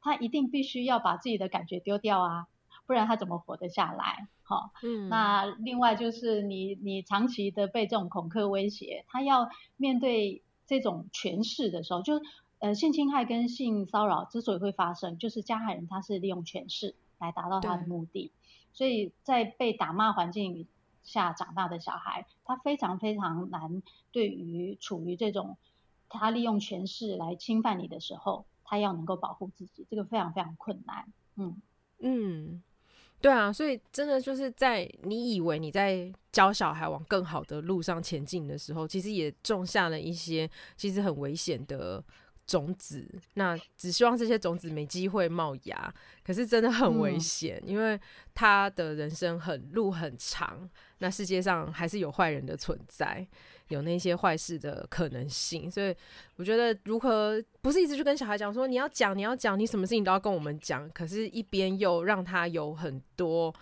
[0.00, 2.46] 他一定必须要把自己的感觉丢掉啊，
[2.86, 4.28] 不然他怎么活得下来？
[4.42, 12.20] 好，嗯，那另外就是你你长期的被这种恐吓威胁，他要面对这种权势的时候，就
[12.58, 16.94] 呃性侵害跟性骚扰之所以会发生，就是加害人他是利用权势。
[17.18, 18.32] 来达到他的目的，
[18.72, 20.66] 所以在被打骂环境
[21.04, 23.82] 下长大的小孩，他非常非常难。
[24.10, 25.56] 对于处于这种
[26.10, 31.06] 他利用权势来侵犯你的时候，他要能够保护自己，这个非常非常困难。
[31.36, 31.62] 嗯
[32.00, 32.62] 嗯，
[33.24, 40.46] 对啊，所以真的就是在你以为你在教小孩往更好的路上前进的时候，其实也种下了一些
[40.76, 42.04] 其实很危险的。
[42.46, 47.98] 种子，那只希望这些种子没机会冒芽，可是真的很危险，嗯，因为
[48.34, 50.68] 他的人生很路很长，
[50.98, 53.26] 那世界上还是有坏人的存在，
[53.68, 55.94] 有那些坏事的可能性，所以
[56.36, 63.54] 我觉得如何不是一直去跟小孩讲说你要讲你要讲，你什么事情都要跟我们讲，可是一边又让他有很多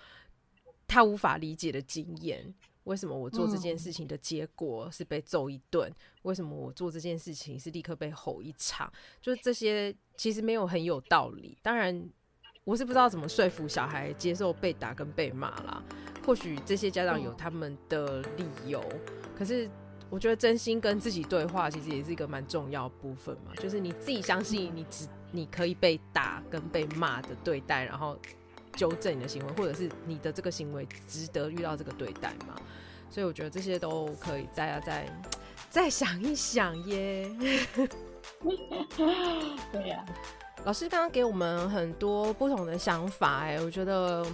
[0.89, 2.53] 他无法理解的经验。
[2.85, 5.89] 为什么我做这件事情的结果是被揍一顿？
[5.89, 5.95] 嗯。
[6.23, 8.93] 为什么我做这件事情是立刻被吼一场？
[9.21, 11.57] 就是这些其实没有很有道理。
[11.63, 12.11] 当然，
[12.65, 15.81] 我是不知道怎么说服小孩接受被打跟被骂啦。
[16.27, 18.83] 或许这些家长有他们的理由，
[19.37, 19.71] 可是
[20.13, 23.55] 我觉得真心跟自己对话，其实也是一个蛮重要部分嘛。
[23.57, 28.19] 就是你自己相信你只你可以被打跟被骂的对待，然后。
[28.75, 32.57] 纠正你的行为，或者是你的这个行为值得遇到这个对待嘛？
[33.11, 35.07] 所以我觉得这些都可以大家再
[35.69, 37.31] 再想一想耶。
[39.71, 40.03] 对呀、
[40.65, 44.25] 老师刚刚给我们很多不同的想法，哎，我觉得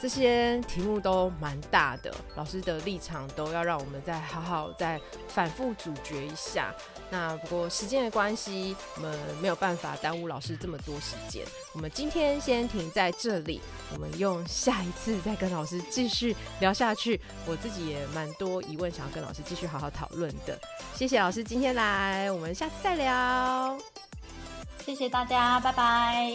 [0.00, 6.74] 这些题目都蛮大的，老师的立场都要让我们再好好再反复咀嚼一下。
[7.10, 11.44] 那不过时间的关系，我们没有办法耽误老师这么多时间。
[11.74, 13.60] 我们今天先停在这里，
[13.92, 17.20] 我们用下一次再跟老师继续聊下去。
[17.46, 20.58] 我自己也蛮多疑问想要跟老师继续好好讨论的。
[20.94, 23.78] 谢谢老师今天来，我们下次再聊。
[24.80, 26.32] 谢谢大家，拜拜。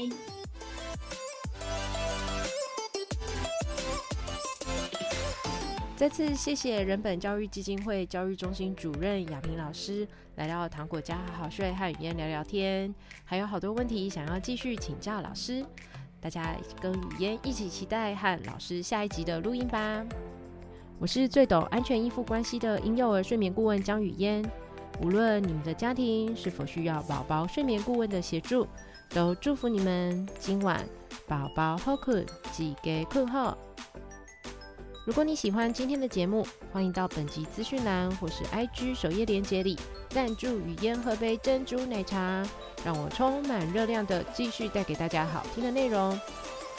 [5.95, 15.65] 再次谢谢人本教育基金会教育中心主任雅萍老师来到糖果家好好睡和语嫣聊聊天，还有好多问题想要继续请教老师，
[16.21, 20.05] 大家跟语嫣一起期待和老师下一集的录音吧。
[20.99, 24.41] 我是最懂安全依附关系的婴幼儿睡眠顾问江语嫣，
[25.01, 28.67] 无论你们的家庭是否需要宝宝睡眠顾问的协助，
[29.09, 30.87] 都祝福你们今晚
[31.25, 33.57] 宝宝好困，记得困好。
[35.05, 39.79] 如果你喜欢今天的节目，欢迎到本集资讯栏或是 IG 首页链接里
[40.09, 42.45] 赞助雨嫣喝杯珍珠奶茶，
[42.85, 46.19] 让我充满热量的继续带给大家好听的内容。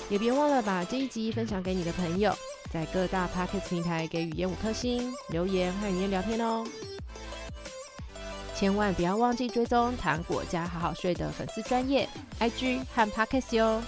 [0.08, 2.32] 也别忘了把这一集分享给你的朋友，
[2.70, 6.64] 在各大 Podcast 平台给雨嫣五颗星留言和语嫣聊天哦。
[8.60, 12.06] 千万不要忘记追踪糖果加好好睡的粉丝专业
[12.38, 13.82] IG 和 Podcast 哟。